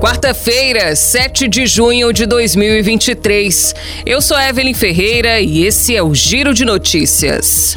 Quarta-feira, 0.00 0.94
7 0.94 1.48
de 1.48 1.66
junho 1.66 2.12
de 2.12 2.24
2023. 2.24 3.74
Eu 4.06 4.22
sou 4.22 4.38
Evelyn 4.38 4.72
Ferreira 4.72 5.40
e 5.40 5.64
esse 5.64 5.96
é 5.96 6.00
o 6.00 6.14
Giro 6.14 6.54
de 6.54 6.64
Notícias. 6.64 7.76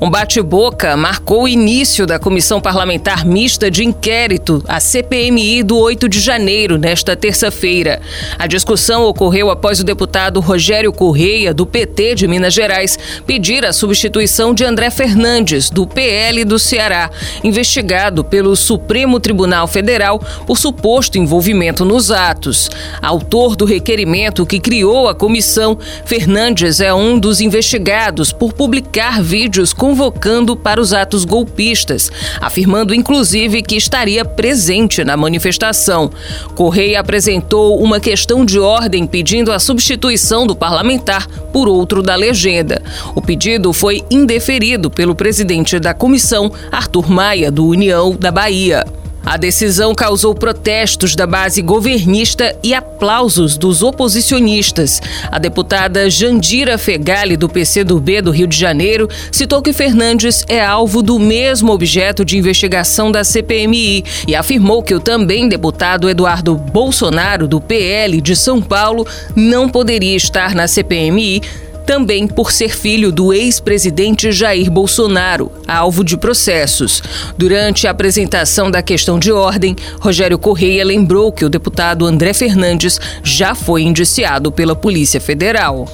Um 0.00 0.08
bate-boca 0.08 0.96
marcou 0.96 1.42
o 1.42 1.48
início 1.48 2.06
da 2.06 2.20
Comissão 2.20 2.60
Parlamentar 2.60 3.26
Mista 3.26 3.68
de 3.68 3.84
Inquérito, 3.84 4.62
a 4.68 4.78
CPMI, 4.78 5.64
do 5.64 5.76
8 5.76 6.08
de 6.08 6.20
janeiro, 6.20 6.78
nesta 6.78 7.16
terça-feira. 7.16 8.00
A 8.38 8.46
discussão 8.46 9.02
ocorreu 9.02 9.50
após 9.50 9.80
o 9.80 9.84
deputado 9.84 10.38
Rogério 10.38 10.92
Correia, 10.92 11.52
do 11.52 11.66
PT 11.66 12.14
de 12.14 12.28
Minas 12.28 12.54
Gerais, 12.54 12.96
pedir 13.26 13.66
a 13.66 13.72
substituição 13.72 14.54
de 14.54 14.64
André 14.64 14.88
Fernandes, 14.88 15.68
do 15.68 15.84
PL 15.84 16.44
do 16.44 16.60
Ceará, 16.60 17.10
investigado 17.42 18.22
pelo 18.22 18.54
Supremo 18.54 19.18
Tribunal 19.18 19.66
Federal 19.66 20.22
por 20.46 20.58
suposto 20.58 21.18
envolvimento 21.18 21.84
nos 21.84 22.12
atos. 22.12 22.70
Autor 23.02 23.56
do 23.56 23.64
requerimento 23.64 24.46
que 24.46 24.60
criou 24.60 25.08
a 25.08 25.14
comissão, 25.14 25.76
Fernandes 26.04 26.80
é 26.80 26.94
um 26.94 27.18
dos 27.18 27.40
investigados 27.40 28.30
por 28.30 28.52
publicar 28.52 29.20
vídeos 29.20 29.72
com 29.72 29.87
convocando 29.88 30.54
para 30.54 30.82
os 30.82 30.92
atos 30.92 31.24
golpistas, 31.24 32.12
afirmando 32.42 32.94
inclusive 32.94 33.62
que 33.62 33.74
estaria 33.74 34.22
presente 34.22 35.02
na 35.02 35.16
manifestação. 35.16 36.10
Correia 36.54 37.00
apresentou 37.00 37.82
uma 37.82 37.98
questão 37.98 38.44
de 38.44 38.58
ordem 38.58 39.06
pedindo 39.06 39.50
a 39.50 39.58
substituição 39.58 40.46
do 40.46 40.54
parlamentar 40.54 41.26
por 41.54 41.68
outro 41.68 42.02
da 42.02 42.14
legenda. 42.16 42.82
O 43.14 43.22
pedido 43.22 43.72
foi 43.72 44.04
indeferido 44.10 44.90
pelo 44.90 45.14
presidente 45.14 45.78
da 45.78 45.94
comissão, 45.94 46.52
Arthur 46.70 47.10
Maia, 47.10 47.50
do 47.50 47.64
União 47.64 48.14
da 48.14 48.30
Bahia. 48.30 48.84
A 49.24 49.36
decisão 49.36 49.94
causou 49.94 50.34
protestos 50.34 51.14
da 51.14 51.26
base 51.26 51.60
governista 51.60 52.56
e 52.62 52.72
aplausos 52.72 53.58
dos 53.58 53.82
oposicionistas. 53.82 55.02
A 55.30 55.38
deputada 55.38 56.08
Jandira 56.08 56.78
Fegali, 56.78 57.36
do 57.36 57.48
PCdoB 57.48 58.22
do 58.22 58.30
Rio 58.30 58.46
de 58.46 58.56
Janeiro, 58.56 59.08
citou 59.30 59.60
que 59.60 59.72
Fernandes 59.72 60.44
é 60.48 60.64
alvo 60.64 61.02
do 61.02 61.18
mesmo 61.18 61.72
objeto 61.72 62.24
de 62.24 62.38
investigação 62.38 63.12
da 63.12 63.22
CPMI 63.22 64.04
e 64.26 64.34
afirmou 64.34 64.82
que 64.82 64.94
o 64.94 65.00
também 65.00 65.48
deputado 65.48 66.08
Eduardo 66.08 66.54
Bolsonaro, 66.54 67.46
do 67.46 67.60
PL 67.60 68.20
de 68.20 68.34
São 68.34 68.62
Paulo, 68.62 69.06
não 69.36 69.68
poderia 69.68 70.16
estar 70.16 70.54
na 70.54 70.66
CPMI 70.66 71.42
também 71.88 72.26
por 72.26 72.52
ser 72.52 72.76
filho 72.76 73.10
do 73.10 73.32
ex-presidente 73.32 74.30
Jair 74.30 74.70
Bolsonaro, 74.70 75.50
alvo 75.66 76.04
de 76.04 76.18
processos. 76.18 77.02
Durante 77.38 77.86
a 77.86 77.92
apresentação 77.92 78.70
da 78.70 78.82
questão 78.82 79.18
de 79.18 79.32
ordem, 79.32 79.74
Rogério 79.98 80.38
Correia 80.38 80.84
lembrou 80.84 81.32
que 81.32 81.46
o 81.46 81.48
deputado 81.48 82.04
André 82.04 82.34
Fernandes 82.34 83.00
já 83.22 83.54
foi 83.54 83.84
indiciado 83.84 84.52
pela 84.52 84.76
Polícia 84.76 85.18
Federal. 85.18 85.88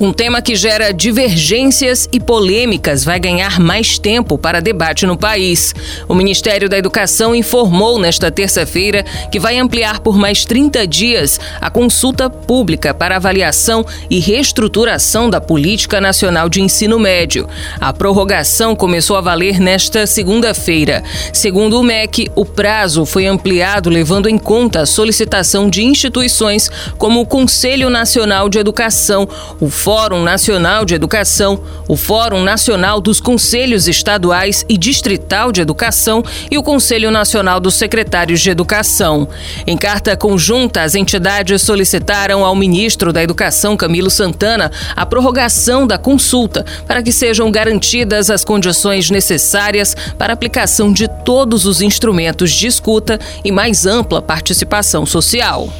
Um 0.00 0.12
tema 0.12 0.40
que 0.40 0.54
gera 0.54 0.92
divergências 0.92 2.08
e 2.12 2.20
polêmicas 2.20 3.02
vai 3.02 3.18
ganhar 3.18 3.58
mais 3.58 3.98
tempo 3.98 4.38
para 4.38 4.60
debate 4.60 5.04
no 5.04 5.16
país. 5.16 5.74
O 6.06 6.14
Ministério 6.14 6.68
da 6.68 6.78
Educação 6.78 7.34
informou 7.34 7.98
nesta 7.98 8.30
terça-feira 8.30 9.04
que 9.32 9.40
vai 9.40 9.58
ampliar 9.58 9.98
por 9.98 10.16
mais 10.16 10.44
30 10.44 10.86
dias 10.86 11.40
a 11.60 11.68
consulta 11.68 12.30
pública 12.30 12.94
para 12.94 13.16
avaliação 13.16 13.84
e 14.08 14.20
reestruturação 14.20 15.28
da 15.28 15.40
Política 15.40 16.00
Nacional 16.00 16.48
de 16.48 16.62
Ensino 16.62 17.00
Médio. 17.00 17.48
A 17.80 17.92
prorrogação 17.92 18.76
começou 18.76 19.16
a 19.16 19.20
valer 19.20 19.58
nesta 19.58 20.06
segunda-feira. 20.06 21.02
Segundo 21.32 21.76
o 21.76 21.82
MEC, 21.82 22.30
o 22.36 22.44
prazo 22.44 23.04
foi 23.04 23.26
ampliado 23.26 23.90
levando 23.90 24.28
em 24.28 24.38
conta 24.38 24.82
a 24.82 24.86
solicitação 24.86 25.68
de 25.68 25.82
instituições 25.82 26.70
como 26.96 27.20
o 27.20 27.26
Conselho 27.26 27.90
Nacional 27.90 28.48
de 28.48 28.60
Educação, 28.60 29.28
o 29.58 29.68
Fórum 29.88 30.22
Nacional 30.22 30.84
de 30.84 30.94
Educação, 30.94 31.62
o 31.88 31.96
Fórum 31.96 32.42
Nacional 32.42 33.00
dos 33.00 33.22
Conselhos 33.22 33.88
Estaduais 33.88 34.62
e 34.68 34.76
Distrital 34.76 35.50
de 35.50 35.62
Educação 35.62 36.22
e 36.50 36.58
o 36.58 36.62
Conselho 36.62 37.10
Nacional 37.10 37.58
dos 37.58 37.76
Secretários 37.76 38.42
de 38.42 38.50
Educação. 38.50 39.26
Em 39.66 39.78
carta 39.78 40.14
conjunta, 40.14 40.82
as 40.82 40.94
entidades 40.94 41.62
solicitaram 41.62 42.44
ao 42.44 42.54
ministro 42.54 43.14
da 43.14 43.22
Educação, 43.22 43.78
Camilo 43.78 44.10
Santana, 44.10 44.70
a 44.94 45.06
prorrogação 45.06 45.86
da 45.86 45.96
consulta 45.96 46.66
para 46.86 47.02
que 47.02 47.10
sejam 47.10 47.50
garantidas 47.50 48.28
as 48.28 48.44
condições 48.44 49.08
necessárias 49.08 49.96
para 50.18 50.30
a 50.30 50.34
aplicação 50.34 50.92
de 50.92 51.08
todos 51.24 51.64
os 51.64 51.80
instrumentos 51.80 52.50
de 52.52 52.66
escuta 52.66 53.18
e 53.42 53.50
mais 53.50 53.86
ampla 53.86 54.20
participação 54.20 55.06
social. 55.06 55.72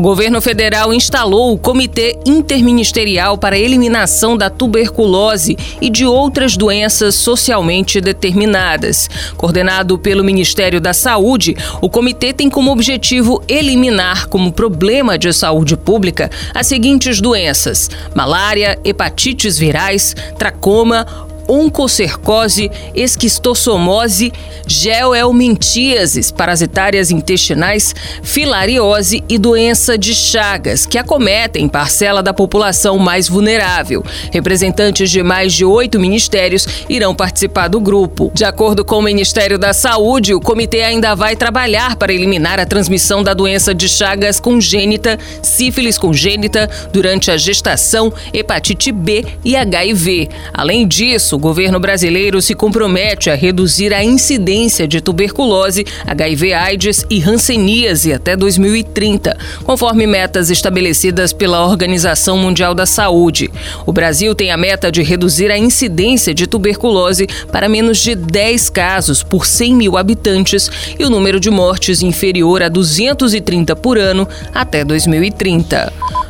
O 0.00 0.02
governo 0.02 0.40
federal 0.40 0.94
instalou 0.94 1.52
o 1.52 1.58
Comitê 1.58 2.18
Interministerial 2.24 3.36
para 3.36 3.54
a 3.54 3.58
Eliminação 3.58 4.34
da 4.34 4.48
Tuberculose 4.48 5.58
e 5.78 5.90
de 5.90 6.06
outras 6.06 6.56
doenças 6.56 7.14
socialmente 7.14 8.00
determinadas. 8.00 9.10
Coordenado 9.36 9.98
pelo 9.98 10.24
Ministério 10.24 10.80
da 10.80 10.94
Saúde, 10.94 11.54
o 11.82 11.90
comitê 11.90 12.32
tem 12.32 12.48
como 12.48 12.72
objetivo 12.72 13.42
eliminar 13.46 14.26
como 14.28 14.50
problema 14.50 15.18
de 15.18 15.34
saúde 15.34 15.76
pública 15.76 16.30
as 16.54 16.66
seguintes 16.66 17.20
doenças: 17.20 17.90
malária, 18.14 18.78
hepatites 18.82 19.58
virais, 19.58 20.16
tracoma, 20.38 21.06
oncocercose, 21.50 22.70
esquistossomose, 22.94 24.32
geoelmintíases 24.66 26.30
parasitárias 26.30 27.10
intestinais, 27.10 27.92
filariose 28.22 29.24
e 29.28 29.36
doença 29.36 29.98
de 29.98 30.14
Chagas, 30.14 30.86
que 30.86 30.96
acometem 30.96 31.68
parcela 31.68 32.22
da 32.22 32.32
população 32.32 32.98
mais 32.98 33.28
vulnerável. 33.28 34.04
Representantes 34.30 35.10
de 35.10 35.22
mais 35.24 35.52
de 35.52 35.64
oito 35.64 35.98
ministérios 35.98 36.66
irão 36.88 37.14
participar 37.14 37.66
do 37.66 37.80
grupo. 37.80 38.30
De 38.32 38.44
acordo 38.44 38.84
com 38.84 38.98
o 38.98 39.02
Ministério 39.02 39.58
da 39.58 39.72
Saúde, 39.72 40.32
o 40.34 40.40
comitê 40.40 40.82
ainda 40.82 41.16
vai 41.16 41.34
trabalhar 41.34 41.96
para 41.96 42.12
eliminar 42.12 42.60
a 42.60 42.66
transmissão 42.66 43.24
da 43.24 43.34
doença 43.34 43.74
de 43.74 43.88
Chagas 43.88 44.38
congênita, 44.38 45.18
sífilis 45.42 45.98
congênita 45.98 46.70
durante 46.92 47.30
a 47.30 47.36
gestação, 47.36 48.12
hepatite 48.32 48.92
B 48.92 49.24
e 49.44 49.56
HIV. 49.56 50.28
Além 50.54 50.86
disso, 50.86 51.39
governo 51.40 51.80
brasileiro 51.80 52.40
se 52.40 52.54
compromete 52.54 53.30
a 53.30 53.34
reduzir 53.34 53.92
a 53.92 54.04
incidência 54.04 54.86
de 54.86 55.00
tuberculose, 55.00 55.84
HIV/AIDS 56.06 57.04
e 57.10 57.22
hanseníase 57.22 58.12
até 58.12 58.36
2030, 58.36 59.36
conforme 59.64 60.06
metas 60.06 60.50
estabelecidas 60.50 61.32
pela 61.32 61.66
Organização 61.66 62.36
Mundial 62.36 62.74
da 62.74 62.86
Saúde. 62.86 63.50
O 63.86 63.92
Brasil 63.92 64.34
tem 64.34 64.50
a 64.50 64.56
meta 64.56 64.92
de 64.92 65.02
reduzir 65.02 65.50
a 65.50 65.58
incidência 65.58 66.34
de 66.34 66.46
tuberculose 66.46 67.26
para 67.50 67.68
menos 67.68 67.98
de 67.98 68.14
10 68.14 68.68
casos 68.70 69.22
por 69.22 69.46
100 69.46 69.74
mil 69.74 69.96
habitantes 69.96 70.70
e 70.98 71.04
o 71.04 71.10
número 71.10 71.40
de 71.40 71.50
mortes 71.50 72.02
inferior 72.02 72.62
a 72.62 72.68
230 72.68 73.74
por 73.74 73.98
ano 73.98 74.28
até 74.54 74.84
2030. 74.84 76.29